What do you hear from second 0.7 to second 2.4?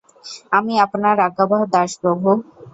আপনার আজ্ঞাবহ দাস, প্রভু!